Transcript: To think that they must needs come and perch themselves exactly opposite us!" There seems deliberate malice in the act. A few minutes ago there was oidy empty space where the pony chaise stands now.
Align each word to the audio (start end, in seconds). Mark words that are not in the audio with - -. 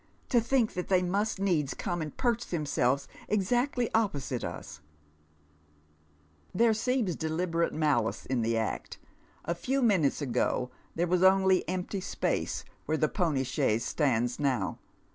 To 0.29 0.41
think 0.41 0.73
that 0.73 0.87
they 0.87 1.03
must 1.03 1.37
needs 1.39 1.75
come 1.75 2.01
and 2.01 2.17
perch 2.17 2.47
themselves 2.47 3.07
exactly 3.29 3.87
opposite 3.93 4.43
us!" 4.43 4.81
There 6.55 6.73
seems 6.73 7.15
deliberate 7.15 7.71
malice 7.71 8.25
in 8.25 8.41
the 8.41 8.57
act. 8.57 8.97
A 9.45 9.53
few 9.53 9.79
minutes 9.83 10.19
ago 10.19 10.71
there 10.95 11.05
was 11.05 11.21
oidy 11.21 11.61
empty 11.67 12.01
space 12.01 12.65
where 12.87 12.97
the 12.97 13.07
pony 13.09 13.43
chaise 13.43 13.85
stands 13.85 14.39
now. 14.39 14.79